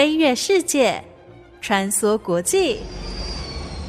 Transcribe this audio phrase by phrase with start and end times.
[0.00, 1.04] 飞跃世界，
[1.60, 2.78] 穿梭国际，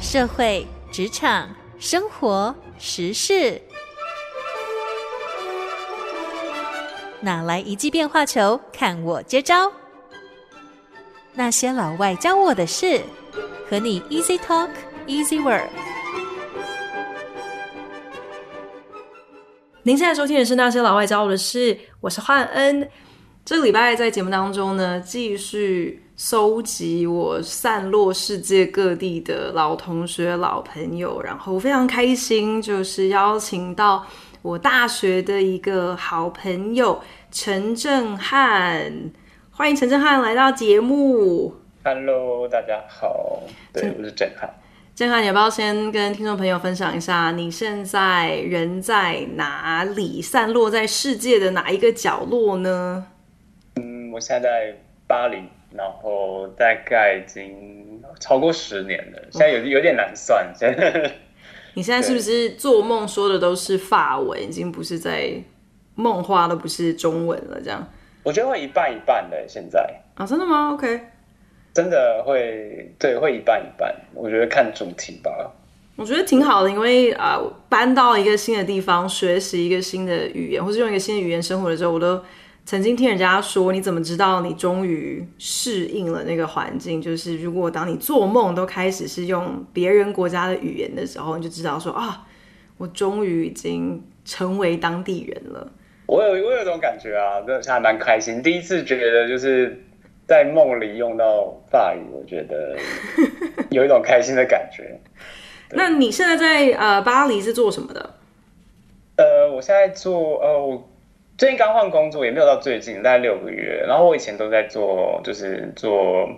[0.02, 3.58] 社会、职场、生活、时事，
[7.22, 8.60] 哪来一记变化球？
[8.70, 9.72] 看我接招！
[11.32, 13.00] 那些老外教我的事，
[13.70, 14.68] 和你 Easy Talk
[15.06, 15.70] Easy Work。
[19.82, 22.86] 您现在收听的是《那些老外教我的事》，我是焕恩。
[23.44, 34.06] 这个礼拜在节目当中呢，继续搜集我散落世界各地的老同学、老朋友，然后非常开心，就是邀请到
[34.42, 37.00] 我大学的一个好朋友
[37.32, 39.10] 陈正翰，
[39.50, 41.56] 欢迎陈正翰来到节目。
[41.82, 44.48] Hello，大家好，对，我是正翰。
[44.94, 53.08] 正翰，你要不要先跟听众朋友分享一下，你现在人在哪里，散落在世界的哪一个角落呢？
[54.12, 54.76] 我现在在
[55.06, 55.38] 巴黎，
[55.74, 60.52] 然后大概已经超过十年了，现在有有点难算。
[60.54, 61.10] 现在
[61.72, 65.32] 你现在是不是做梦说的都是法文，已经不是在
[65.94, 67.58] 梦话，都不是中文了？
[67.62, 67.88] 这样？
[68.22, 69.48] 我觉得会一半一半的。
[69.48, 71.00] 现在啊，真的吗？OK，
[71.72, 73.94] 真的会，对，会一半一半。
[74.12, 75.50] 我觉得看主题吧。
[75.96, 82.22] 我觉得挺好的，因为啊、呃，搬到一个新的地方，学习一个新的语言，或是用一个新的语言生活的时候，我都。
[82.64, 87.02] 曾经听人家说，你怎么知道你终于适应了那个环境？
[87.02, 92.24] 就是如果当你做梦都开始是用别人国家的语言的时候，你就知道说啊，
[92.78, 95.72] 我终于已经成为当地人了。
[96.06, 98.40] 我有我有一种感觉啊，真的还蛮开心。
[98.40, 99.84] 第一次觉得就是
[100.26, 102.78] 在梦里用到法语，我觉得
[103.70, 104.98] 有一种开心的感觉。
[105.72, 108.14] 那你现在在呃巴黎是做什么的？
[109.16, 110.88] 呃，我现在做呃我。
[111.38, 113.84] 最近刚换工作，也没有到最近，大概六个月。
[113.88, 116.28] 然后我以前都在做，就是做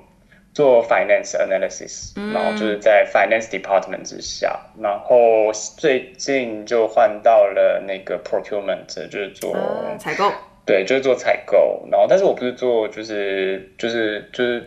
[0.54, 4.58] 做 finance analysis，嗯，然后就是在 finance department 之下。
[4.80, 9.54] 然后最近就换到了那个 procurement，就是做
[9.98, 10.32] 采购。
[10.64, 11.86] 对，就是做采购。
[11.90, 14.64] 然后，但是我不是做，就是就是就是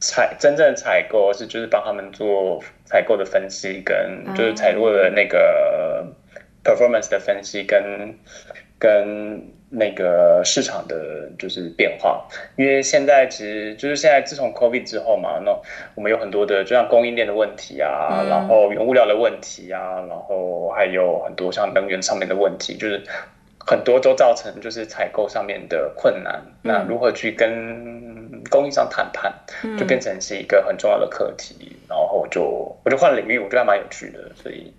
[0.00, 6.04] 采真正的采购，而是就是帮他们做采购的分析，跟就是采购的那个
[6.64, 8.18] performance 的分析，跟
[8.78, 9.54] 跟。
[9.68, 12.24] 那个市场的就是变化，
[12.56, 15.50] 因为现在其实就是现在自从 COVID 之后嘛，那
[15.96, 23.02] 我们有很多的就像供应链的问题啊，嗯、然后原物料的问题啊，然后还有很多像能源上面的问题，就是
[23.58, 26.40] 很多都造成就是采购上面的困难。
[26.44, 29.34] 嗯、那如何去跟供应商谈判，
[29.76, 31.56] 就变成是一个很重要的课题。
[31.72, 32.42] 嗯、然后我就
[32.84, 34.72] 我就换领域，我觉得还蛮有趣的，所以。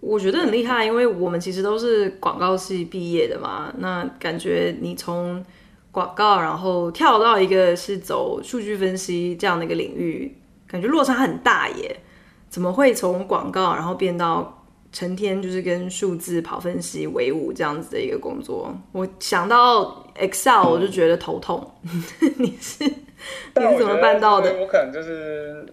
[0.00, 3.72] 我觉得很厉害，因为我们其实都是广告系毕业的嘛。
[3.78, 5.44] 那感觉你从
[5.90, 10.36] 广告，然后跳到一个是走数据分析这样的一个领域，
[10.66, 12.00] 感觉落差很大耶。
[12.48, 18.72] 怎么会从广告，然后变到成天就是跟数字跑分析为伍这样子的一个工作？
[18.92, 21.68] 我想到 Excel，我就觉得头痛。
[21.82, 22.04] 嗯、
[22.38, 24.54] 你是你是怎么办到的？
[24.60, 25.66] 我可能就是。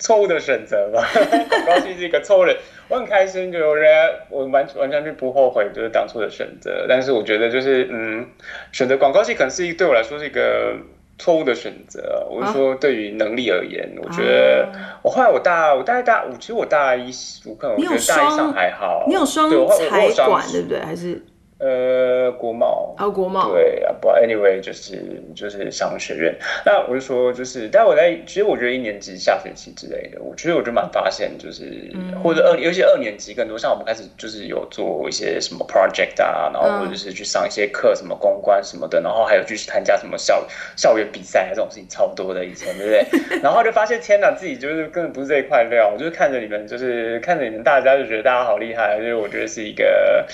[0.00, 1.04] 错误的选择吧，
[1.50, 2.56] 广告系是一个错误的。
[2.88, 3.90] 我很开心，就有人
[4.30, 6.86] 我完完全就不后悔，就是当初的选择。
[6.88, 8.26] 但是我觉得，就是嗯，
[8.72, 10.74] 选择广告系可能是一对我来说是一个
[11.18, 12.26] 错误的选择。
[12.30, 14.68] 我是说，对于能力而言，啊、我觉得
[15.02, 17.10] 我后来我大我大概大五，其实我大一，
[17.44, 19.04] 我可能我觉得大一上还好。
[19.06, 20.80] 你有双财管对不对？
[20.80, 21.22] 还是？
[21.58, 26.32] 呃，国贸啊，国贸对啊，不，anyway 就是就是商学院。
[26.64, 43.38] 那我就说，就是，但我在其实我觉得一年级下学期之类的，我其实我就蛮发现，就是、嗯、或者二，尤其二年级更多，像我们开始就是有做一些什么 project 啊，然后或者是去上一些课，什么公关什么的，然后还有去参加什么校校园比赛啊，这种事情超多的以前，对不对？
[43.42, 50.24] 然后就发现天哪，自己就是根本不是这一块料，我就是看着你们，就是看着你们大家就觉得大家好厉害，就是我觉得是一个。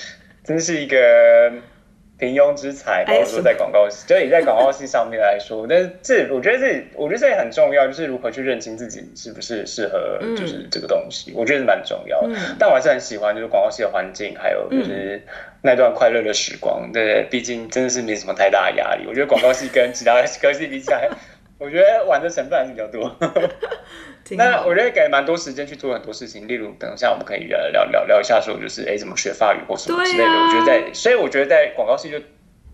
[0.45, 1.51] 真是一个
[2.17, 12.29] 平庸之才，包括说在广告系， 就你在广告系上面来说，但是这我觉得这我觉得这也很重要，就是如何去认清自己是不是适合，就是这个东西，我觉得是蛮重要的。
[12.57, 15.21] 但我还是很喜欢就是广告系的环境，还有就是
[15.61, 16.89] 那段快乐的时光。
[16.93, 19.05] 对，毕竟真的是没什么太大的压力。
[19.07, 21.09] 我觉得广告系跟其他科系比起来，
[21.57, 23.15] 我觉得玩的成分还是比较多。
[24.31, 30.25] 那我觉得给蛮多时间去做很多事情，例如等一下我们可以聊聊聊聊一下，说就是哎怎么学法语或什么之类的。
[30.25, 32.19] 啊、我觉得在，所以我觉得在广告系就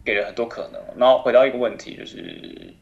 [0.03, 0.81] 给了很多可能。
[0.97, 2.73] 然后回到一个问题，就是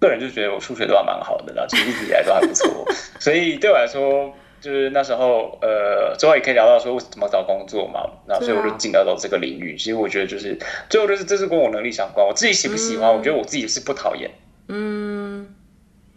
[0.00, 2.86] 个人就觉得我数学都还蛮好的，然后其实一直以来都还不错。
[3.18, 8.00] 所以对我来说，就是那时候呃之后也可以聊到说怎么找工作嘛。
[8.28, 9.74] 然后所以我就进到到这个领域。
[9.74, 10.56] 啊、其实我觉得就是
[10.88, 14.30] 最后就是这是跟我能力相关，我自己喜不喜欢，嗯、我觉得我自己是不讨厌。
[14.68, 15.46] 嗯，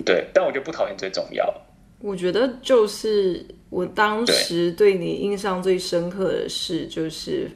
[0.05, 1.53] 对，但我觉得不讨厌最重要。
[1.99, 7.49] 我觉得就是我当时对你印象最深刻的事，就是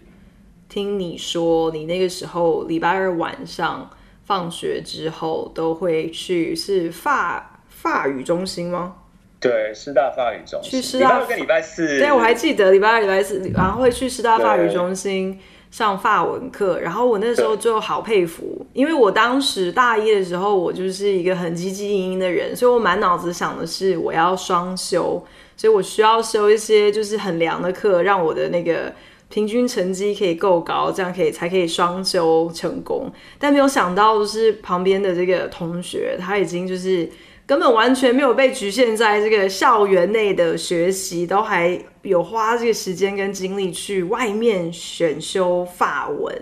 [0.67, 3.89] 听你说你那个时候礼拜二晚上
[4.25, 8.95] 放学之后都会去是法法语中心吗？
[9.39, 10.71] 对，师大法语中心。
[10.71, 11.07] 去师大。
[11.07, 11.99] 礼拜二跟礼拜四。
[11.99, 15.39] 对，我还记得礼拜二、礼拜四，然后会去师大法语中心
[15.71, 16.79] 上法文课。
[16.79, 25.25] 然后我那时候就好佩服，因为我当时大一的时候，我就是一个很积极营营的人，所以我满脑子想的是我要双修，
[25.57, 28.93] 所以我需要修一些就是很凉的课，让我的那个
[29.29, 33.11] 平均成绩可以够高，这样可以才可以双修成功。
[33.39, 37.09] 但没有想到，就是旁边的这个同学他已经就是。
[37.51, 46.33] 根本完全没有被局限在这个校园内的学习，都还有花这个时间跟精力去外面选修法文。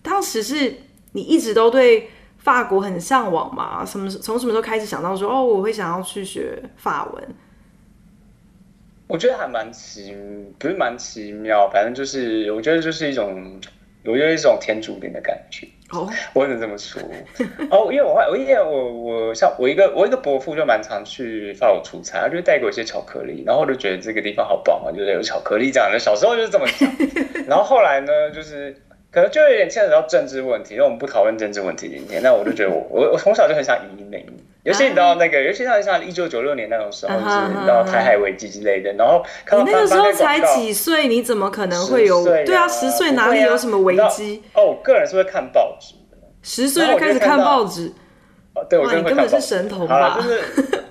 [0.00, 0.74] 当时是
[1.12, 2.08] 你一直都对
[2.38, 3.84] 法国很向往吗？
[3.84, 7.22] 什么从什么时候开始想到说哦，我会想要去学法文？
[9.08, 10.16] 我觉得还蛮奇，
[10.58, 13.60] 不是蛮奇妙，反正就是我觉得就是一种，
[14.06, 15.68] 我觉得一种天注定的感觉。
[15.92, 16.10] 哦，oh.
[16.34, 17.00] 我只能这么说。
[17.70, 25.98] 哦，因为我我因为我我像我一个我一个伯父就蛮常去法国出差，他就带给我一些巧克力，然后我就觉得这个地方好棒啊，就是有巧克力这样的。
[25.98, 26.90] 小时候就是这么想，
[27.46, 28.74] 然后后来呢，就是
[29.10, 32.20] 可能就有点牵扯到政治问题，因为我们不讨论政治问题今天。
[32.22, 34.26] 那我就觉得我我我从小就很想移民。
[34.66, 39.24] 尤其你知道那个，尤其像像一九九六年那种时候，就是你知道台海危机之类的，然后
[39.58, 42.24] 你那个时候才几岁，你怎么可能会有？
[42.24, 44.42] 对啊，十岁哪里有什么危机？
[44.54, 47.92] 哦，我个人是会看报纸的，十岁就开始看报纸。
[48.96, 50.18] 你根本是神童吧？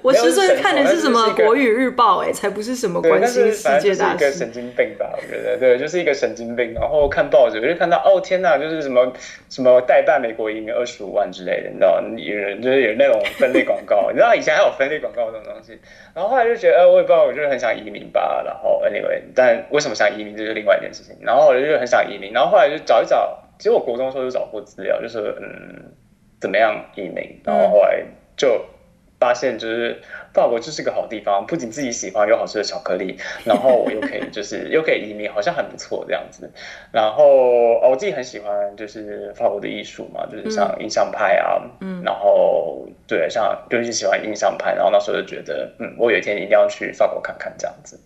[0.06, 4.20] 我十岁看的是什么《国语日报》哎，才不是什么关心世界大事。
[4.20, 5.12] 是一个神经病吧？
[5.18, 6.76] 我觉得对，就是一个神经病。
[6.76, 9.12] 然后看报纸，我就看到哦天哪，就是什么
[9.50, 12.00] 什么代办美国移民二十五万之类的，你知道？
[12.18, 15.80] 有人就是有那种分类广告， 你知道以前还有分类广告这种东西。
[16.14, 18.44] 然后后来就觉得，呃，我也不知道，我就是很想移民吧。
[18.46, 21.16] 然后 anyway，但为什么想移民，这是另外一件事情。
[21.22, 25.92] 然后我就很想移民，然后后来就找一找，其实我国中时候就找过资料，就是嗯，
[26.46, 27.42] 怎么样移民。
[27.44, 28.06] 然后后来
[28.38, 28.64] 就。
[29.18, 29.98] 发现就是
[30.34, 36.52] 法国就是个好地方，不仅自己喜欢有好吃的巧克力， 然后我又可以就是又可以移民，好像很不错这样子。
[36.92, 37.24] 然后
[37.82, 47.98] 哦，我自己很喜欢就是法国的艺术嘛，就是像印象派啊，嗯，然后对，像就是喜欢印象派，然后那时候就觉得，嗯，我有一天一定要去法国看看这样子。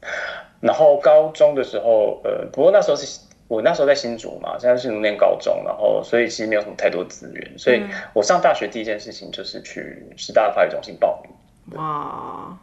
[0.62, 3.20] 然后高中的时候，呃，不过那时候是。
[3.50, 11.78] 我那时候在新竹嘛，现在是新竹念高中，然后所以其实没有什么太多资源，所以我上大学第一件事情就是去师大法语中心报名。
[11.78, 12.56] 哇，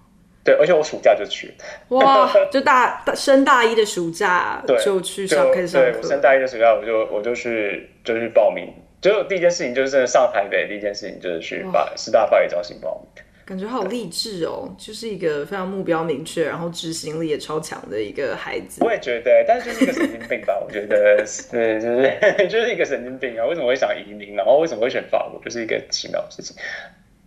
[0.44, 1.52] 对，而且我暑假就去。
[1.88, 5.90] 哇， 就大大升大一的暑假就去上开始上课。
[5.90, 13.24] 对，我升大一的暑假我就我就去就去报名，就第一件事情就是上台北，第一件事情就是去法师大法语中心报名。
[13.46, 18.82] 感觉好励志哦，就是一个非常目标明确，然后执行力也超强的一个孩子。
[18.84, 20.58] 我也觉得，但是就是一个神经病吧？
[20.66, 23.46] 我觉得，对，就是 就是一个神经病啊！
[23.46, 24.34] 为什么会想移民？
[24.34, 25.40] 然后为什么会选法国？
[25.44, 26.56] 就是一个奇妙的事情。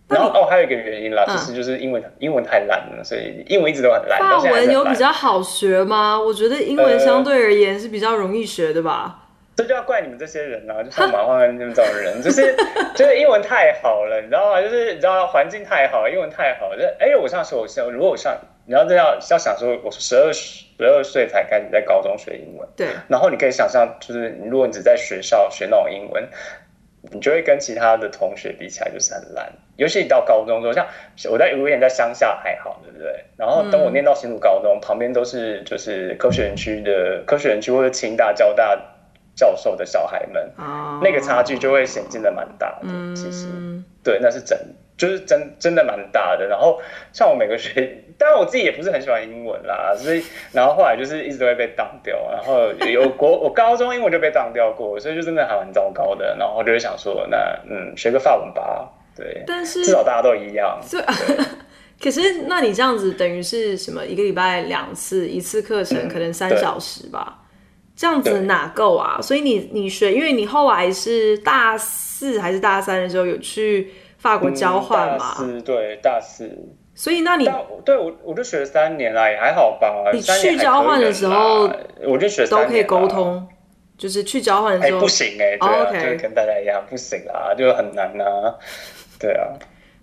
[0.08, 4.18] 然后哦，还有一个原因啦，就是就是英文英文太烂了，所以英文一直都很烂。
[4.18, 6.20] 法文有比较好学吗？
[6.20, 9.29] 我觉得英文相对而言是比较容易学的吧。
[9.60, 12.54] 这就要怪你们这些人啊， 就像马化腾这种人，就是
[12.94, 14.62] 就是英文太好了，你知道吗？
[14.62, 16.74] 就是你知道环境太好，英文太好。
[16.74, 22.88] 就哎，我上时候我像如果我上，你要这样要想说，我十二十二岁才开始在高中学英文，对。
[23.08, 26.26] 然后你可以想象，就是如果你只在学校学那种英文，
[27.12, 29.52] 你就会跟其他的同学比起来就是很烂。
[29.76, 30.86] 尤其你到高中之后，像
[31.30, 33.24] 我在如果在乡下还好，对不对？
[33.36, 38.78] 然后等我念到新竹高中，嗯、旁边都是就是科学园区的科学园区或者清大、交大。
[39.40, 42.82] 教授的小孩们，oh, 那个差距就会显现的蛮大的。
[42.82, 43.46] 嗯、其实，
[44.04, 44.58] 对，那是真，
[44.98, 46.46] 就是真真的蛮大的。
[46.46, 46.78] 然后，
[47.10, 52.14] 像我每个学，当然我自己也不是很喜欢英文啦，所以，然后后来就是一直都会被当掉。
[52.30, 56.36] 然后有国，我高中英文就被当掉过，所以就真的还蛮糟糕的。
[56.38, 60.78] 然后就会想说，那嗯，学个法文吧，对，但是至少大家都一样。
[60.90, 61.00] 对
[62.02, 64.06] 可是，那你这样子等于是什么？
[64.06, 67.39] 一个礼拜两次，一次课程可能三小时吧？
[68.00, 69.20] 嗯这样子哪够啊？
[69.20, 75.18] 所以你你学，因为你后来是大四还是大三的时候有去法国交换嘛？
[75.18, 76.50] 大四对，大四。
[76.94, 77.46] 所以那你
[77.84, 80.10] 对我我就学了三年啦，也还好吧。
[80.14, 81.70] 你去交换的时候，
[82.06, 83.46] 我就学都可以沟通，
[83.98, 86.16] 就是去交换的时候、欸、不行哎、欸，对啊，oh, okay.
[86.16, 88.54] 就跟大家一样不行啊，就很难啊，
[89.18, 89.46] 对啊。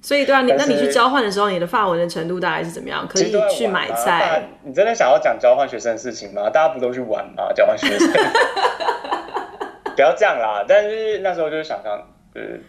[0.01, 3.08] 所以对啊，你那你去交换的时候，你的法文的程度大概是怎么样？
[3.08, 4.48] 可以去买菜？
[4.63, 6.50] 你真的想要讲交换学生的事情吗？
[6.50, 7.51] 大家不都去玩吗？
[7.54, 8.10] 交换学生，
[9.96, 10.63] 不要这样啦。
[10.68, 12.01] 但是那时候就是想象，
[12.34, 12.62] 就是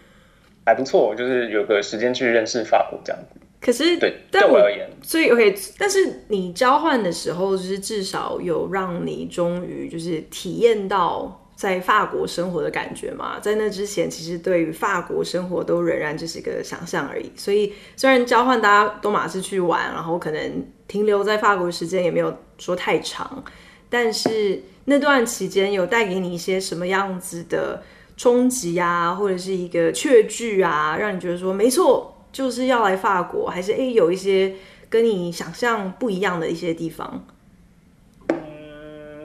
[0.65, 3.41] 还不错，就是有个时间去认识法国这样子。
[3.61, 13.41] 可是对，对我而言，所以 OK，但是你交换的时候，就是至少有让你终于就是体验到在法国生活的感觉嘛。
[13.41, 17.33] 在那之前，其实对于法国生活都仍然只是一个想象而已。
[17.35, 23.43] 所以虽然交换大家都马是去玩，然后可能停留在法国时间也没有说太长，
[23.91, 27.83] 但是那段期间有带给你一些什么样子的
[28.17, 32.15] 冲击啊，或者是一个确据啊，让你觉得说没错。
[32.31, 34.55] 就是要来法国，还是诶有一些
[34.91, 37.27] 跟你想象不一样的一些地方？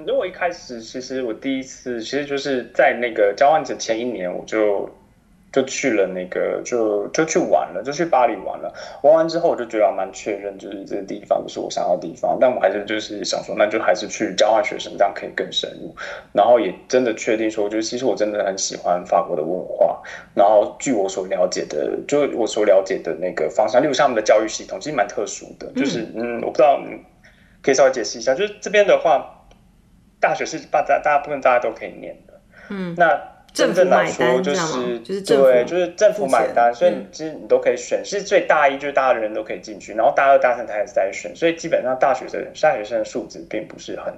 [0.04, 4.90] 嗯，如果一开始其实我第一次其实就是在那个交换者前一年我就。
[5.56, 8.74] 就去了那个，就就去玩了，就去巴黎玩了。
[9.04, 12.40] 玩完之后，我就觉得蛮确认，就是这个地方不是我想要的地方。
[12.42, 15.96] 但我还是就是想说，那就还是去交换学生，这样可以更深入。
[16.34, 20.02] 然后也真的确定说，就是其实我真的很喜欢法国的文化。
[20.34, 25.72] 然后据我所了解的，就我所了解的那个方向，例如像他们的教育系统，其实蛮特殊的。
[25.76, 26.82] 就是嗯，我不知道，
[27.62, 28.34] 可以稍微解释一下。
[28.34, 29.43] 就是这边的话，
[30.24, 32.34] 大学是大大大部分大家都可以念的。
[32.70, 33.30] 嗯，那。
[33.54, 38.02] 真正来说就是，就是对，就是政府买单，所以其实你都可以选。
[38.04, 44.12] 其实最大一就是大家的人都可以进去，然后大二、大三才开始筛选，所以基本上大学生、大学生的素质并不是很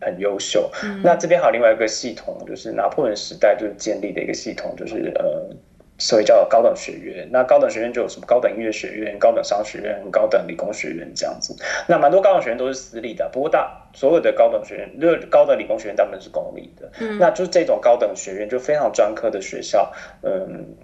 [0.00, 0.70] 很优秀。
[0.82, 5.54] 嗯、那这边还有另外一个系统，就是拿破仑时代就是建立的一个系统，就是呃。
[5.98, 11.56] 所以叫高等学院，那高等学院就有什么高等音乐学院、高等商学院、高等理工学院这样子。
[11.88, 16.90] 那蛮多高等学院都是私立的，不过大所有的高等学院，就高等理工学院大部分是公立的。
[17.00, 20.76] 嗯，那就是这种高等学院就非常专科的学校，嗯。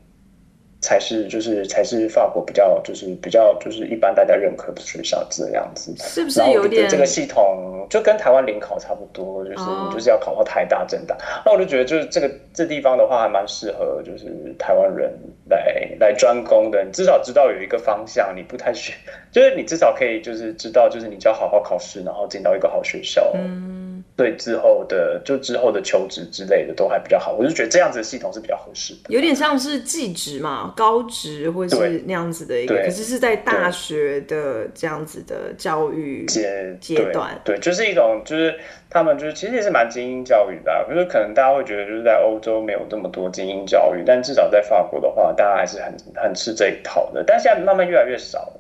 [0.85, 6.87] 才是就是才是法国比较就是比较就是一般大家认可的学校这样子，是不是有点？
[6.91, 11.17] 这个系统就跟台湾联考差不多，就是你就是要考到台大、政大。
[11.45, 14.27] 那我就觉得就是这个这地方的话还蛮适合就是
[14.59, 15.11] 台湾人
[15.49, 18.93] 来来专攻的，你至少知道有一个方向，你不太学，
[19.33, 23.33] 就是你至少可以就是知道就是你就要好好考试，然后进到一个好学校。
[23.35, 23.84] 嗯。
[24.17, 38.55] 对之后的就之后的求职之类的都还比较好，我就觉得这样子的系统是比较合适的，有点像是技职嘛，高职或者是那样子的一个，可是是在大学的这样子的教育阶阶段对，对，就是一种就是
[38.89, 48.53] 他们就是其实也是蛮精英教育的，啊，就是可能大家会觉得就是在欧洲没有这么多精英教育，但至少在法国的话，大家还是很很吃这一套的，但现在慢慢越来越少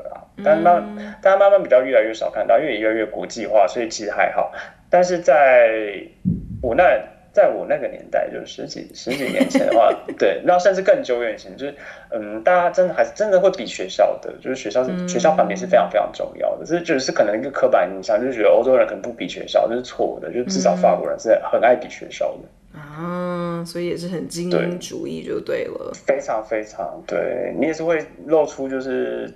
[0.43, 4.53] 但慢、嗯、大家慢慢比较越来越少看到，因为也越来越国际化，所以其实还好。
[4.91, 6.03] 但是在
[6.63, 6.85] 我那，
[7.33, 11.75] 在我那个年代，就是十几十几年前的话， 对，那甚至更久远前，就是
[12.11, 22.79] 嗯，大家真的还是真的会比学校的，就是学校是、嗯、学校反面是非常非常重要的，这就是可能一个刻板印象，就是觉得欧洲人可能不比学校，这、就是错的，就至少法国人是很爱比学校的。
[22.79, 29.33] 啊，所以也是很精英主义就对了，对非常非常对，你也是会露出就是。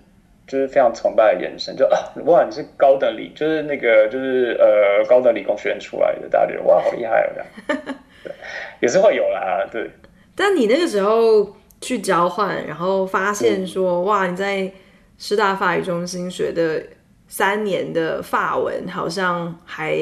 [0.49, 7.31] 就是非常崇拜的眼神，就啊，哇，你是高等理，就是那个，就是呃，高等理工学院出来的，大家觉得哇，好厉害哦，
[7.69, 8.33] 这样， 对，
[8.81, 9.91] 也是会有啦，对。
[10.35, 14.73] 但你那个时候去交换，然后发现说，嗯、哇，你在
[15.19, 16.83] 师大法语中心学的
[17.27, 19.95] 三年的法文好像还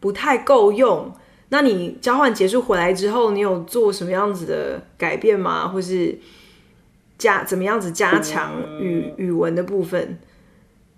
[0.00, 1.12] 不太够用。
[1.50, 5.68] 那你交换结束回来之后，你有做什么样子的改变吗？
[5.68, 6.18] 或是？
[7.24, 10.18] 加怎么样子加强语、嗯、语文的部分？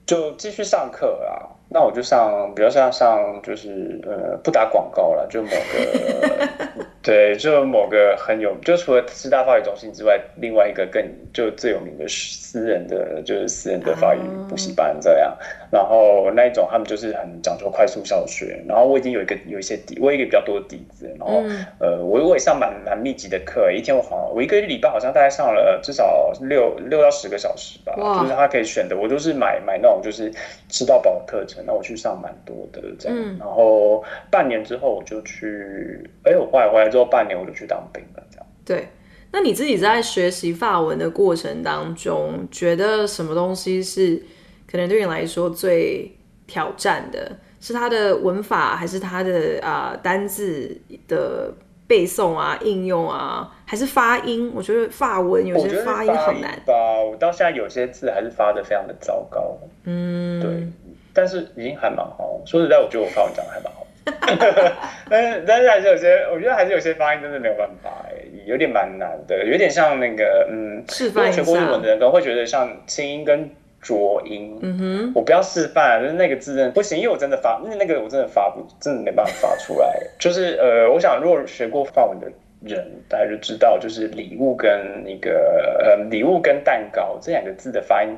[0.04, 1.54] 就继续上课啊。
[1.68, 11.00] 那我就上，比如像上就是呃，不打广告了，就某个 对，就某个很有，就除了师大法语中心之外，另外一个更
[11.32, 14.18] 就最有名的私人的，就是私人的法语
[14.48, 15.36] 补习班这样。
[15.70, 18.60] 然后那一种他们就是很讲究快速教学。
[18.66, 21.06] 然后我已经有一个有一些底，我有一个比较多的底子。
[21.18, 30.32] 然后、嗯、呃，我我也上蛮蛮密集的课，一天我好像我一个礼拜好像大概上了至少六六到十个小时吧，哇就是他可以选的，我都是买买那种就是
[30.68, 31.55] 吃到饱的课程。
[31.64, 38.46] 那我去上蛮多的这样，嗯、然后半年之后我就去，哎，我后来回来之后半年我就去当兵了，这样。
[38.64, 38.88] 对，
[39.32, 44.22] 那你自己在学习法文的过程当中，觉得什么东西是
[44.70, 46.10] 可能对你来说最
[46.46, 47.36] 挑战的？
[47.58, 50.76] 是它的文法，还是它的啊、呃、单字
[51.08, 51.52] 的
[51.88, 54.52] 背诵啊、应用啊，还是发音？
[54.54, 56.72] 我觉得法文有些发音很难吧，
[57.10, 59.56] 我到现在有些字还是发的非常的糟糕。
[59.84, 60.68] 嗯，对。
[61.16, 63.86] 但是已经还蛮好，说实在，我觉得我发文讲的还蛮好，
[65.10, 70.84] 但是但是还是有些，我觉得还是有些发音真的没有办法，哎，有点蛮难的，有点像那个嗯。
[70.86, 79.88] 学过日文的人可能会觉得像清音跟浊音，嗯哼，我不要示范，就是那个字真的不行，因为我真的发，那那个我真的发不，真的没办法发出来。
[80.18, 82.26] 就是呃，我想如果学过法文的
[82.62, 88.10] 人，大家就知道，就是礼物跟那个呃礼物跟蛋糕这两个字的发音，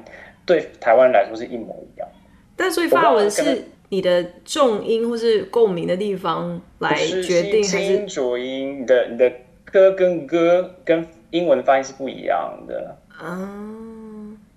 [0.45, 2.09] 对台湾人来说是一模一样。
[2.59, 8.83] 但所以法文是你的重音或是共鸣的地方来决定，还是浊音？
[8.83, 9.33] 你的你的
[9.65, 13.49] 歌跟歌跟英文发音是不一样的啊。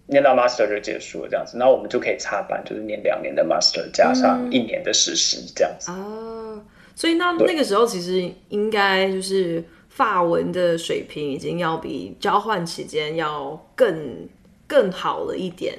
[0.06, 1.56] 念到 master 就结束了这样子。
[1.56, 5.96] 然后我们就可以插班，就是念两年的 master 加上一年的实习这样子啊。
[5.96, 14.28] 嗯所以那那个时候其实应该就是法文的水平已经要比交换期间要更
[14.66, 15.76] 更好了一点。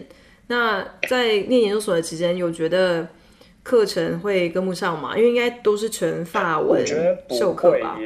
[0.47, 3.08] 那在念研究所的期间，有觉得
[3.65, 5.17] 课程会跟不上嘛？
[5.17, 6.86] 因为应该都是纯法文
[7.32, 7.97] 授课吧。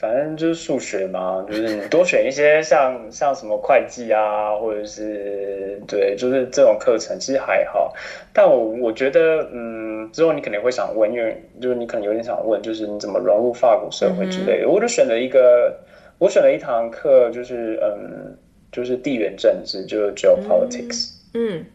[0.00, 7.94] 反正就是数学嘛， 就是你多选一些像像什么会计啊，或者是对，就是这种课程其实还好。
[8.32, 14.66] 但我我觉得，嗯，之后你肯定会想问，因为就是你可能有点想问，就是你怎么融入法国社会之类的。
[14.66, 15.72] 嗯、我就选了一个，
[16.18, 18.36] 我选了一堂课，就是嗯，
[18.72, 21.12] 就是地缘政治，就是 geopolitics。
[21.34, 21.60] 嗯。
[21.60, 21.66] 嗯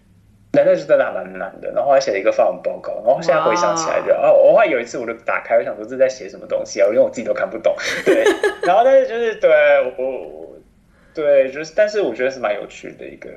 [0.52, 8.24] 那那是真的还蛮难的，然后还写了一个发文报告，然后现在回想起来就，哦，我还有一次我就打开，我想说这在写什么东西啊，因为我自己都看不懂， 对，
[8.64, 9.50] 然后但是就是对
[9.98, 10.48] 我。
[11.12, 13.30] 对，就是，但是我觉得是蛮有趣的一个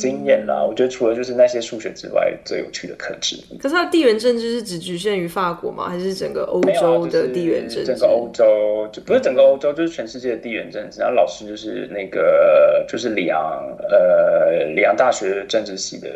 [0.00, 0.60] 经验啦。
[0.62, 3.38] 嗯、我觉得除了就是那些数学之外，最有趣的课程。
[3.58, 5.88] 可是它的地缘政治是只局限于法国吗？
[5.88, 7.84] 还是整个欧洲的地缘政治？
[7.84, 11.00] 整个欧洲就不是整个欧洲，就是全世界的地缘政治。
[11.00, 16.08] 然后老师就是那个就是里昂呃里昂大学政治系的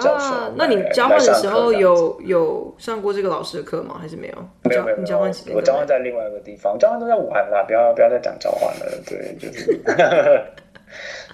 [0.00, 0.34] 教授。
[0.34, 3.98] 啊、那你交换的时候有有上过这个老师的课吗？
[4.00, 4.34] 还是没有？
[4.64, 7.62] 没有没有，你交换我交换在另外一个地方，交换都在武汉啦。
[7.66, 9.80] 不要不要再讲交换了，对，就是。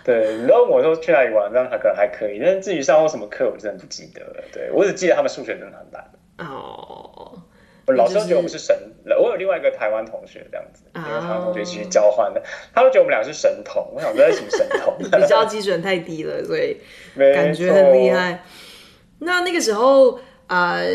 [0.05, 4.45] 对，然后我说去哪里玩，这样还可能还可以，但是至于上过什么课，我真的不记得了。
[4.53, 6.05] 对，我只记得他们数学真的很难。
[6.39, 7.39] 哦，
[7.87, 13.91] 我老师都觉得我们是神，就是、我有另外一个台湾同学这样子，因为台湾同学一起去交换的，哦、他都觉得我们俩是神童。
[13.95, 14.99] 我想说在什么神童？
[15.21, 16.77] 比较基准太低了，所以
[17.17, 18.43] 感觉很厉害。
[19.21, 20.77] 那那个时候啊。
[20.77, 20.87] 呃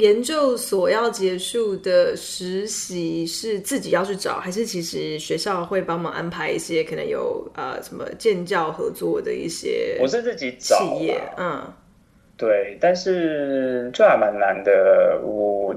[0.00, 9.98] 研究所要结束的实习是自己要去找，还是其实学校会帮忙安排一些可能有呃什么建教合作的一些？
[10.00, 11.62] 我是自己找企业，嗯，
[12.36, 15.20] 对，但是这还蛮难的。
[15.22, 15.74] 我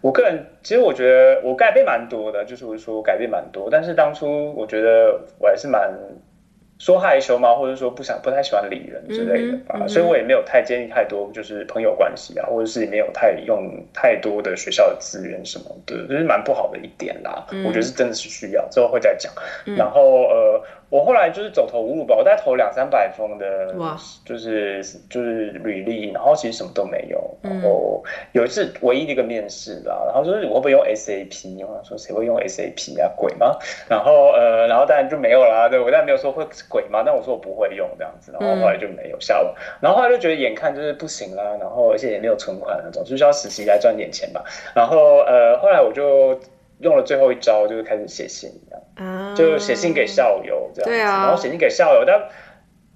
[0.00, 5.88] 我个人其实我觉得我改变蛮多的，就是我说我改变蛮多，但是当初我觉得我还是蛮。
[6.78, 7.54] 说害羞吗？
[7.54, 17.44] 或者说不想、不太喜欢理人之类的吧，嗯嗯、所以我也没有太建立太多，就是朋友关系啊，或者是也没有太用太多的学校的资源什么的，就是蛮不好的一点啦。
[17.50, 19.32] 嗯、我觉得是真的是需要，之后会再讲。
[19.66, 23.74] 嗯、然后呃，我后来就是走投无路吧，我大概投两三百封的，
[24.24, 27.36] 就是就是履历，然后其实什么都没有。
[27.42, 31.66] 然后有一次唯一的一个面试啦，然后就是我会不会用 SAP？
[31.66, 33.12] 我说谁会用 SAP 啊？
[33.16, 33.54] 鬼吗？
[33.88, 35.68] 然后呃，然后当然就没有啦。
[35.68, 37.02] 对，我当然没有说会鬼吗？
[37.04, 39.52] 但我说我不会用这样子，然后后来就没有下文。
[39.80, 44.42] 然后后来就觉得眼看就是不行啦，然后而且也没有存款那种，就需要实习来赚点钱吧。
[44.74, 46.40] 然后呃，后来我就
[46.80, 48.82] 用了最后一招，就是开始写信这样，
[49.34, 52.28] 就写信给校友这样子，然后写信给校友，但。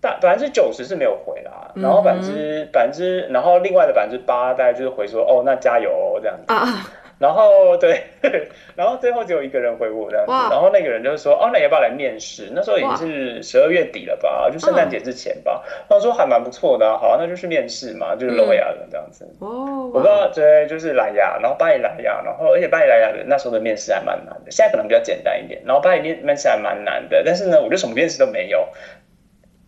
[0.02, 6.52] 大百分之九十是没有回啦，然后百分之百分之，然后另外的百分之八大概就是回说哦，那加油哦这样子。
[6.52, 6.90] 啊，
[7.22, 8.02] 然后对，
[8.74, 12.50] 然后最后只有一个人回我这样子，然后那个人就说哦，那要不要来面试？
[12.52, 15.62] 那时候已经是十二月底了吧，就圣诞节之前吧。
[15.88, 19.24] 他说还蛮不错的，好，那就去面试嘛，就是罗亚人这样子。
[19.38, 25.62] 哦，我不知道，对，就是蓝牙，然后巴黎蓝牙，然后而且巴黎蓝牙的那时候的面试还蛮难的，现在可能比较简单一点。
[25.64, 28.68] 然后巴黎面面试还蛮难的，但是呢，我就什么面试都没有。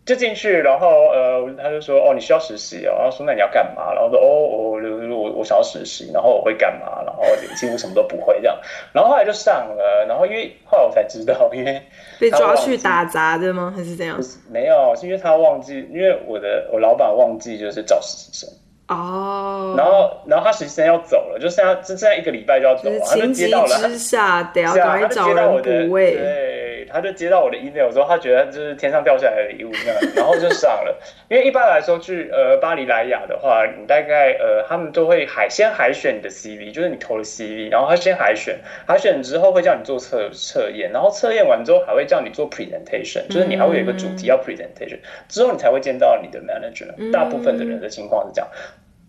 [0.06, 3.94] 就进去，然后呃，他就说哦，你需要实习哦，然后说那你要干嘛？
[3.94, 7.02] 然后说哦，我我我想要实习，然后我会干嘛？
[7.06, 7.22] 然后
[7.56, 8.58] 几乎什么都不会这样，
[8.92, 11.80] 然后后来就上了，然后因为后来我才知道，因为
[12.20, 13.72] 被抓去打杂的吗？
[13.74, 14.20] 还是这样？
[14.50, 18.50] 没有，是因为他忘记，因为我的我老板忘记就是找实习生
[18.88, 26.53] 哦，然后然后他实习生要走了，就剩下只剩下一个礼拜就要走了，他就接到了，之下得要赶快找人补位，对。
[26.94, 29.72] 他就接到我的 email 之后，他觉得就是天上掉下来的礼物，
[30.14, 30.96] 然后就上了。
[31.28, 47.10] 因为一般来说去呃巴黎莱雅的话，你大概呃他们都会海先海选你的 CV，就是你投了 CV，然后他先海选，海选之后会叫你做测测验，然后测验完之后还会叫你做 presentation，就是你还会有一个主题要 presentation，之后你才会见到你的 manager。
[47.10, 48.48] 大部分的人的情况是这样。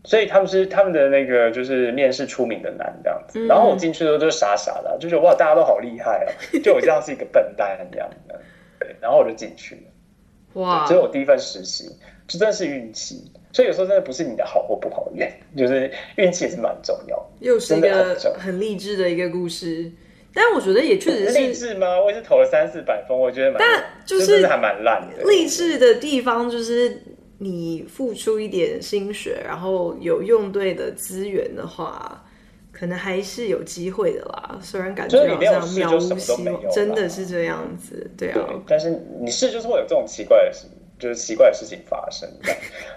[0.06, 6.30] 所以他们是他们的那个就是面试出名的难这样子，然后我进去的时候就傻傻的，就觉得哇大家都好厉害啊，
[6.64, 8.40] 就我这样是一个笨蛋这样的，
[8.80, 11.90] 对，然后我就进去了，哇，这是我第一份实习，
[12.28, 19.92] 就真的是运气，所以有时候真的不是你的好或不好的， 就是运气也是蛮重要，又是一个很励志的一个故事，
[20.34, 22.00] 但我觉得也确实是励志吗？
[22.00, 27.02] 我也是投了三四百分，我觉得蛮，但就是，是还蛮烂的，励志的地方就是。
[27.38, 32.24] 你付出一点心血，然后有用对的资源的话，
[32.72, 34.58] 可能还是有机会的啦。
[34.62, 38.36] 虽然感觉好像渺无希望，真的是这样子，对啊。
[38.48, 40.66] 对，但是你试就是会有这种奇怪的事，
[40.98, 42.30] 就是奇怪的事情发生。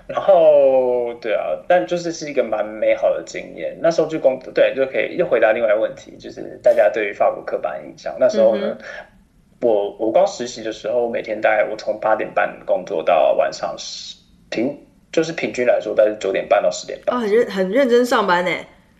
[0.06, 3.76] 然后，对啊，但就是是一个蛮美好的经验。
[3.82, 8.16] 那时候就工对就可以又回答另外一个问题，就是大家对于法国刻板印象。
[8.20, 8.84] 那时候呢，嗯、
[9.62, 14.16] 我我刚实习的时候，每天大概我从八点半工作到晚上十。
[14.50, 14.78] 平
[15.12, 18.50] 就是平均来说，大概是九点半到十点半啊，很认很认真上班呢。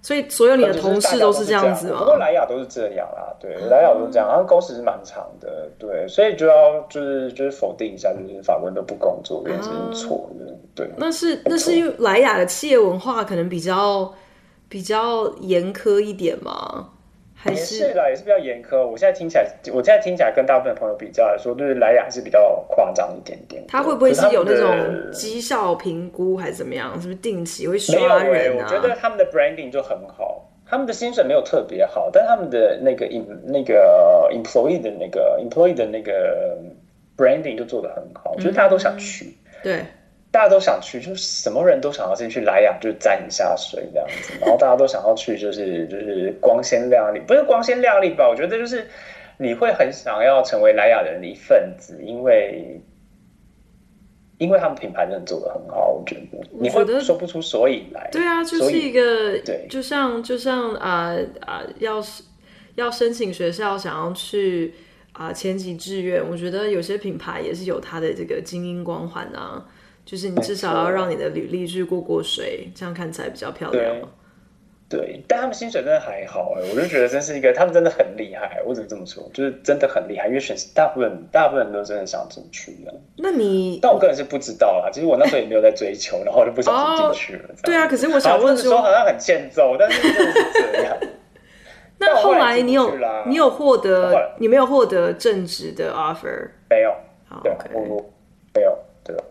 [0.00, 1.98] 所以所有你的同事都是这样子吗？
[1.98, 10.88] 不过莱雅都是这样啦，对，莱雅都是这样，然后工时是蛮长的，对，所以就要就是就是否定一下，就是法官都不工作，这是错的，对。
[10.96, 14.10] 那是那是因为莱雅的企业文化可能比较
[14.68, 16.38] 比较严苛一点
[17.44, 17.52] 吗？
[17.52, 18.84] 也是啦，也是比较严苛。
[18.84, 23.64] 我现在听起来，我现在听起来跟大部分朋友比较来说，就是莱雅还是比较夸张一点点。
[23.68, 26.92] 他会不会是有那种绩效评估还是怎么样？
[27.00, 28.64] 是不是定期会刷人啊？
[28.64, 36.58] 我觉得他们的 branding 就很好，他们的薪水没有特别好，但他们的那个 in 那个 employee 的那个 employee 的那个
[37.16, 39.26] branding 就做得很好，就是大家都想去。
[39.26, 39.84] 嗯、对。
[40.30, 44.34] 大家都想去，就是什么人都想要进去莱雅，就沾一下水这样子。
[44.40, 48.28] 然后大家都想要去，就是就是光鲜亮丽，不是光鲜亮丽吧？
[48.28, 48.86] 我觉得就是
[49.38, 52.78] 你会很想要成为莱雅人的一份子，因为
[54.36, 58.08] 因为他们品牌真的做的很好，我觉得你会说不出所以来。
[58.12, 62.22] 对啊，就是一个对，就像就像啊啊、呃呃，要是
[62.74, 64.74] 要申请学校，想要去
[65.12, 69.66] 啊、呃、前几志愿，我觉得有些品牌也是有它的这个精英光环啊。
[70.08, 73.94] 就是你至少要让你的履历去过过水，这样看起来比较漂亮。
[74.88, 78.62] 对，但他们薪水真的还好哎，我就觉得真是一个，他们真的很厉害。
[78.64, 79.22] 我只能这么说？
[79.34, 82.94] 就是真的很厉害，因为选大部分大部分人都真的想进去的。
[83.18, 84.88] 那你，但我个人是不知道啦。
[84.90, 87.50] 其实我那时候也没有在追求，然后我就不小心进去了。
[87.50, 87.54] 哦。
[87.64, 90.96] 对啊，可是我想问说，好像很欠揍，但是真的是这样。
[92.00, 96.48] 那后来你有你有获得，你没有获得正职的 offer？
[96.70, 96.94] 没有。
[97.42, 98.02] 对我
[98.54, 98.78] 没有。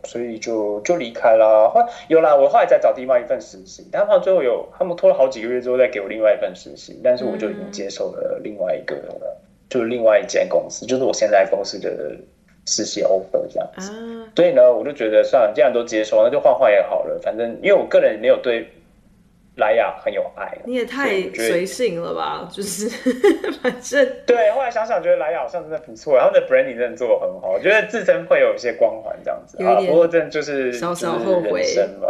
[0.05, 1.69] 所以就就离开了。
[1.69, 9.21] 后来有啦，我后来再找另外一份实习，但他们最后有他们拖了好几个月之后再给我另外一份实习，但是我就已经接受了另外一个，嗯、
[9.69, 12.15] 就是另外一间公司，就是我现在公司的
[12.65, 13.91] 实习 offer 这样子。
[13.91, 17.19] 啊、所以呢，我就觉得算了，既然都接受，那就换换也好了。
[17.21, 18.67] 反正因为我个人没有对
[19.57, 20.57] 莱雅很有爱。
[20.65, 22.47] 你也太随性了吧？
[22.53, 22.87] 就是
[23.61, 29.75] 反正对，后来想想觉得莱雅好像真的不错，然后的 branding 真的做的很好，我觉得自身会有一些光环这样子啊。
[29.81, 31.63] 不过真的就是小小后悔，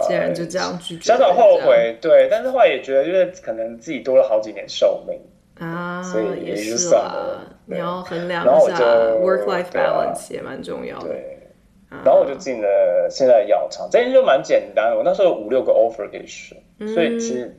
[0.08, 1.98] 既然就这样拒绝，小小后悔。
[2.02, 5.20] 对，但是后来也觉得，就是可能自己多了好几年寿命
[5.60, 7.42] 啊，所以也就算了。
[7.66, 8.76] 你要衡量一下
[9.22, 11.08] work life balance 也蛮重要的。
[11.08, 11.34] 对。
[12.04, 14.98] 然后我就进了现在的药厂，这边就蛮简单的。
[14.98, 17.56] 我那时候有五六个 offer 可以选，嗯、所以其实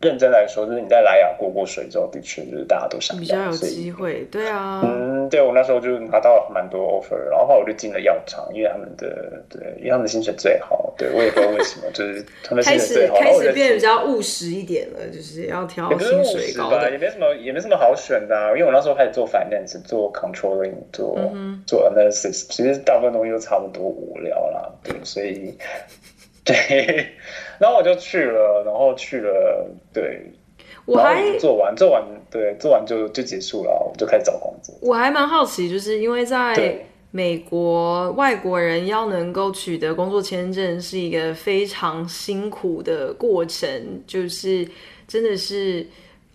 [0.00, 4.24] 认真来说，就是你在莱雅过过水之后，的确就是大家都想要，比较有机会。
[4.30, 10.94] 对啊，嗯，对我那时候就拿到蛮多 offer，然后后来我就进了药厂，因为他们的对，因为他们的薪水最好。
[10.96, 13.16] 对我也不知道为什么，就是他们薪水最好。
[13.16, 18.48] 开始开始变得比较务实一点了，就是要挑薪水高的，也没什么也没什么好选的，啊。
[18.50, 24.70] 因为我那时候开始做 finance，做 controlling，做、嗯、做 analysis，其实大部分东西都差不多无聊啦。
[24.84, 25.56] 对，所以
[26.44, 27.06] 对，
[27.58, 30.22] 然后我就去了，然后去了，对，
[30.86, 34.74] 我还做完做完，对，做完就就结束了，我就开始找工作。
[34.80, 36.78] 我还蛮好奇，就是因为在
[37.10, 44.66] 美国，外国人要能够取得工作签证是一个非常辛苦的过程，就是
[45.06, 45.86] 真的是。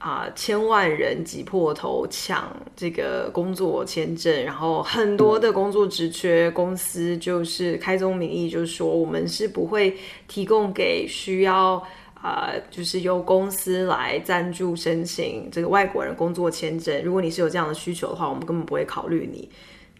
[0.05, 0.31] 啊！
[0.35, 17.03] 千万人挤破头抢这个工作签证，然后很多的工作职缺，公司就是开宗明义就是说，我们是不会提供给需要啊、呃，就是由公司来赞助申请这个外国人工作签证。
[17.03, 19.49] 如果你是有这样的需求的话，我们根本不会考虑你。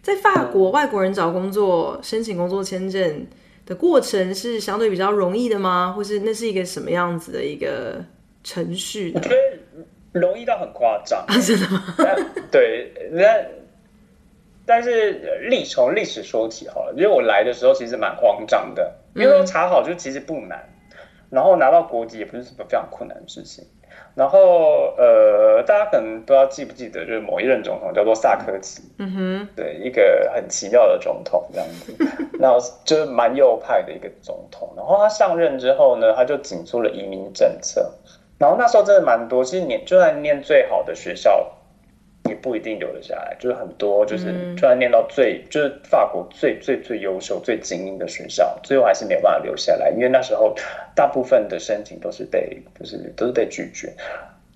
[0.02, 3.26] 在法国，外国人找工作申请工作签证
[3.66, 5.92] 的过程是相对比较容易的吗？
[5.96, 8.04] 或是那是一个什么样子的一个
[8.44, 9.20] 程序呢？
[10.20, 11.82] 容易到很夸张，真的吗？
[12.50, 13.24] 对，那
[14.64, 15.12] 但是
[15.48, 20.68] 历从历史说起好了，因为我来的时候其实蛮慌张的，因为查好就其实不难，
[21.30, 23.64] 然后拿到国籍也不是什么非常困难的事情。
[24.14, 31.94] 然后呃，大家可能不知道记不记得，就是某一任总统叫做萨科齐，嗯哼，对，一个很奇妙的总统这样子，
[32.40, 34.72] 然后就是蛮右派的一个总统。
[34.74, 37.92] 然后他上任之后呢，他就紧出了移民政策。
[38.38, 41.50] 然后那时候真的蛮多，其实念就算念最好的学校，
[42.28, 43.34] 也不一定留得下来。
[43.40, 50.54] 就是很多，就是就算念到最，就是法国最最最优秀、最精英的学校，最后还是没有办法留下来，因为那时候
[50.94, 53.90] 大部分的申请都是被，就是都是被拒绝。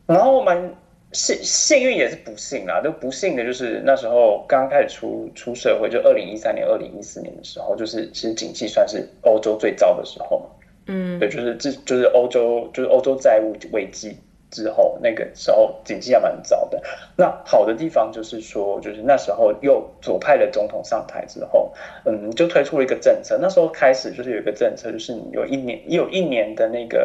[0.07, 0.75] 然后蛮
[1.13, 10.47] 幸幸运也是不幸啦，就不幸的就是那时候刚开始出出社会，就二零一三年、二零一四年的时候，就是其实景气算是欧洲最糟的时候嘛。
[10.93, 14.17] 嗯，对，就是这就是欧洲，就是欧洲债务危机
[14.51, 16.83] 之后，那个时候经济还蛮糟的。
[17.17, 21.73] 那好的地方就是说，就是那时候又左派的总统上台之后，
[22.05, 23.39] 嗯，就推出了一个政策。
[23.41, 26.99] 那时候开始就是有一个政策，就是你有一年，有一年的那个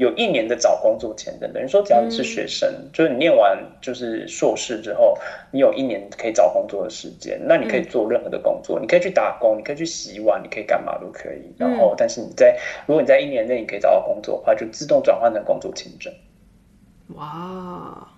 [0.00, 5.14] 有一年的找工作签证，等于说只要你是学生，嗯、就是你念完就是硕士之后，
[5.50, 11.52] 你有一年可以找工作的时间，那你可以做任何的工作，嗯、你可以去打工，你可以去洗碗，你可以干嘛都可以。
[11.58, 16.10] 然后，但是你在如果你在一年内你可以找到工作的话，就自动转换成工作签证。
[17.16, 18.08] 哇，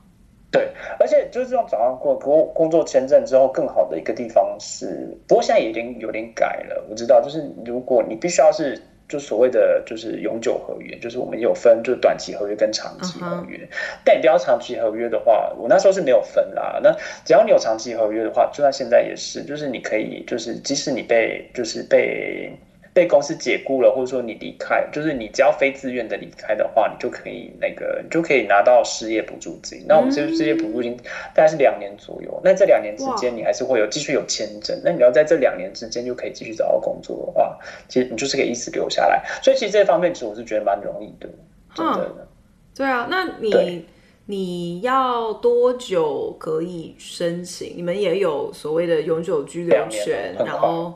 [0.52, 0.68] 对，
[1.00, 6.86] 而且就是这种转换过工工作签证之后，更好的一个地方是，不过现在已经有点改了。
[6.88, 8.80] 我知道，就是如果你必须要是
[9.12, 13.58] 就所谓的就是永久合约，就是我们有分就是短期合约跟长期合约。
[13.58, 13.68] Uh.
[14.02, 16.80] 但你不要长期合约的话，我那时候是没有分啦。
[16.82, 16.90] 那
[17.22, 22.50] 只要你有长期合约的话，就算现在也是，就是你可以就是即使你被就是被。
[22.94, 29.82] 被公司解雇了，或者说你离开，就是你只要非自愿的离开的话，你就可以那个，你就可以拿到失业补助金。
[29.88, 30.94] 那我们这失业补助金
[31.34, 32.40] 大概是两年左右。
[32.44, 34.78] 那这两年之间，你还是会有继续有签证。
[34.84, 39.24] 那你要在这两年之间就可以继续找到工作的话，其实你就是可以一直留下来。
[39.42, 41.28] 所以其实这方面其实我是觉得蛮容易的，
[41.74, 42.28] 真的。
[42.74, 43.86] 对啊，那你
[44.26, 47.72] 你要多久可以申请？
[47.74, 50.92] 你们也有所谓的永久居留权，然后。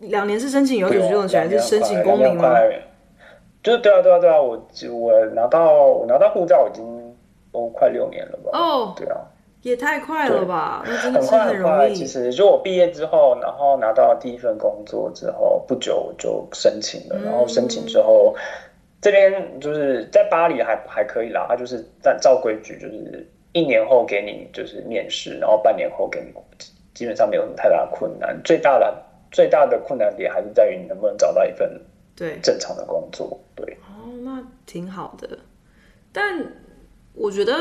[0.00, 2.54] 两年是申请永久居留权，还是申请公民吗？
[3.60, 7.16] 就是对啊，对啊，对啊，我我拿到我拿到护照已经
[7.52, 8.56] 都快六年了吧？
[8.56, 9.18] 哦，对啊，
[9.62, 10.84] 也太快了吧？
[10.86, 11.92] 那真的是很容易。
[11.92, 18.34] 其实就我毕业之后，然后拿到第一份工作之后不久就申请了，然后申请之后
[19.02, 26.32] 这边就是在巴黎还还可以啦，他就是按照规矩，就是一年后给你就是面试，然后半年后给你，
[26.94, 29.04] 基本上没有什么太大的困难，最大的。
[29.30, 31.80] 最大的困难点还是在于你能不能找到一份
[32.16, 33.40] 对正常的工作。
[33.54, 35.38] 对，对哦，那挺好的。
[36.12, 36.44] 但
[37.14, 37.54] 我觉得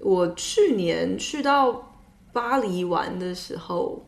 [0.00, 1.92] 我去年去到
[2.32, 4.04] 巴黎玩的时候，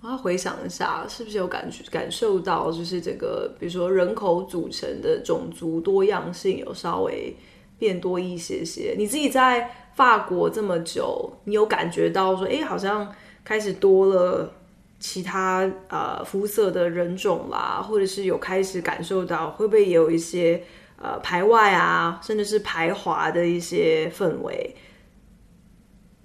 [0.00, 7.34] 我要回想一下，是不是有感觉感受到，就是这个比如说人口组成的种族多样性有稍微
[7.78, 8.94] 变多一些些。
[8.96, 13.10] 你自己在法国这么久，你有感觉到说，哎，好像
[13.42, 14.52] 开始多了
[14.98, 20.62] 其他呃肤色的人种啦，或者是有开始感受到，会不会也有一些
[21.00, 24.74] 呃排外啊，甚至是排华的一些氛围？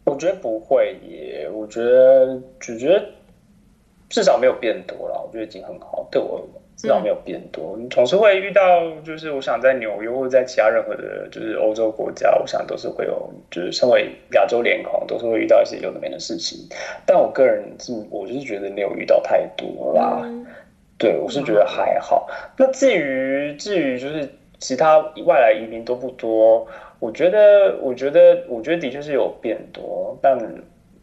[0.06, 3.06] 我觉得不会耶，我觉得只觉得
[4.10, 6.48] 至少没有变多了，我觉得已经很好，对我。
[6.82, 16.58] 至少没有变多，你总是会遇到，就是我想在纽约或者在其他任何的，就是欧洲国家，我想都是会有，就是身为亚洲脸孔，都是会遇到一些有的没的事情。
[17.06, 20.28] 但我个人是，我就是觉得没有遇到太多啦。
[20.98, 22.28] 对，我是觉得还好。
[22.58, 26.66] 那至于至于就是其他外来移民多不多？
[26.98, 30.36] 我觉得，我觉得，我觉得的确是有变多，但。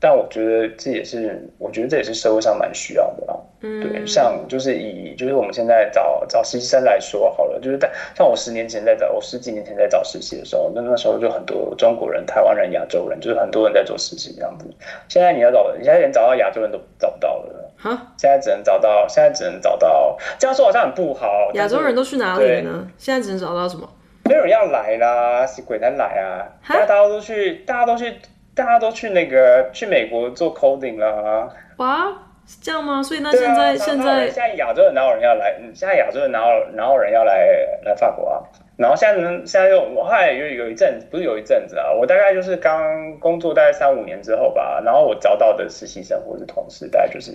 [0.01, 3.35] 但我觉得这也是，我觉得这也是社会上蛮需要的啦。
[3.61, 14.67] 嗯，对，像就是以就是我们现在找找实习生来说好了，就是在像我十年前在找，我十几年前在找实习的时候，那那时候就很多中国人、台湾人、亚洲人，就是很多人在做实习这样子。
[15.09, 17.73] 现在你要找，你现在连找到亚洲人都找不到了。
[17.77, 21.51] 哈，现在只能找到，现在只能找到，这样说好像很不好。
[21.55, 22.89] 亚洲人都去哪里了呢？
[22.97, 23.89] 现在只能找到什么？
[24.25, 26.47] 没有人要来啦，是鬼才来啊！
[26.69, 28.15] 大家都去，大家都去。
[28.59, 32.09] 大家都去那个去美国做 coding 啦，哇，
[32.44, 33.01] 是这样吗？
[33.01, 35.55] 所以那现在、啊、现在现在亚洲人哪有人要来？
[35.73, 37.49] 现在亚洲人哪有哪有人要来
[37.85, 38.42] 来法国啊？
[38.77, 39.31] 然后现在呢？
[39.47, 47.31] 现在又我后来有有一阵不是有一阵子啊，我大概就是刚工作大概三五年之后吧，然后我找到的实习生或者同事大概就是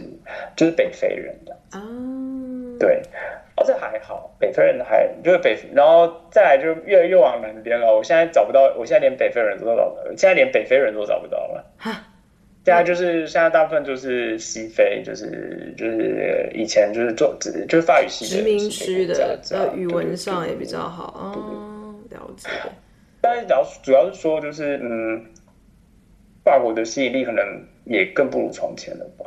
[0.57, 1.79] 就是北非人的啊，
[2.77, 3.01] 对。
[3.63, 7.95] 哦，这还好，北非人还就是北，然后再来就越来越往南边了。
[7.95, 11.65] 我现在找不到，我现在连北非人都找不到，现在连北非人都找不到了。
[11.77, 11.91] 哈，
[12.65, 21.13] 现在就是现在大部分就是西非，就是就是以前就是做就是法语系的殖民区的，在语文上也比较好。
[21.17, 22.49] 哦，了解。
[23.21, 25.25] 但是主要主要是说，就是嗯，
[26.43, 27.43] 法国的吸引力可能
[27.85, 29.25] 也更不如从前了吧。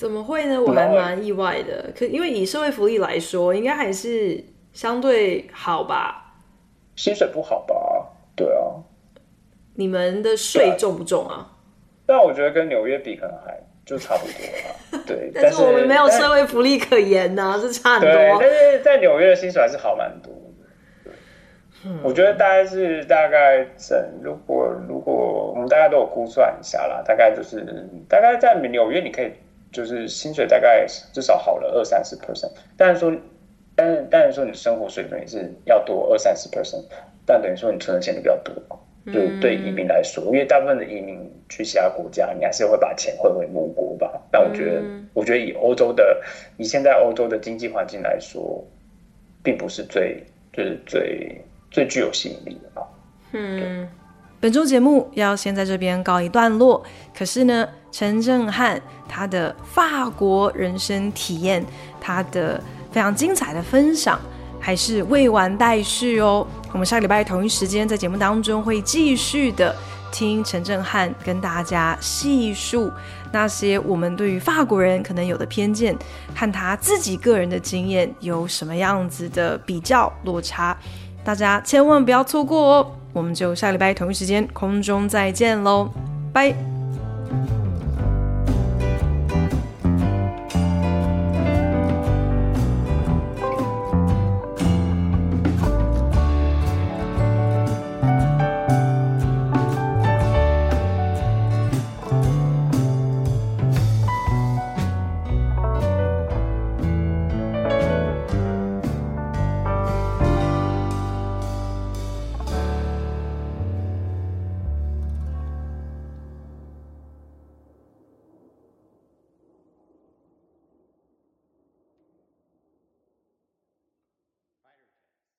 [0.00, 0.58] 怎么会呢？
[0.58, 1.92] 我还蛮意外的。
[1.94, 6.36] 可因为以社会福利来说，应该还是相对好吧？
[6.96, 8.06] 薪水不好吧？
[8.34, 8.80] 对啊。
[9.74, 11.52] 你们的税重不重啊？
[12.06, 15.04] 但我觉得跟纽约比，可能还就差不多了。
[15.06, 18.38] 对，但是我们没有社会福利可言呐、啊，是差很多。
[18.40, 21.12] 但是在纽约的薪水还是好蛮多的。
[21.84, 29.30] 嗯，我觉得大概是大概整，如果如果我们大概都有估算一下啦，大概就是大概在纽约你可以。
[29.72, 33.12] 就是薪水大概至少好了二三十 percent，但是说，
[33.74, 36.84] 但是但是说你生活水准也是要多二三十 percent，
[37.24, 38.54] 但等于说你存的钱就比较多，
[39.06, 44.20] 就对移民来说，因为大部分的移民去其他国家，你还是会把钱汇回母国吧。
[44.30, 44.82] 但我觉得，
[45.14, 46.22] 我觉得以欧洲的，
[46.56, 48.64] 以现在欧洲的经济环境来说，
[49.42, 52.86] 并不是最就是最最具有吸引力的吧。
[53.32, 53.88] 嗯。
[54.40, 56.82] 本周节目要先在这边告一段落，
[57.14, 61.64] 可是呢，陈政翰他的法国人生体验，
[62.00, 64.18] 他的非常精彩的分享，
[64.60, 66.46] 还是未完待续哦。
[66.72, 69.74] 我们下个礼拜同一时间在节目当中会继续的
[70.12, 72.90] 听陈政翰跟大家细述
[73.32, 75.96] 那些我们对于法国人可能有的偏见，
[76.34, 80.76] 和他自己个人的经验有什么样子的比较落差，
[81.24, 82.92] 大家千万不要错过哦。
[83.12, 85.90] 我们就下礼拜同一时间空中再见喽，
[86.32, 86.69] 拜。